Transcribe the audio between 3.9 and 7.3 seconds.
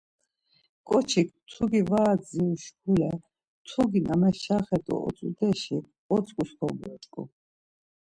na meşaxert̆u otzudeşi otzǩus kogyoç̌ǩu.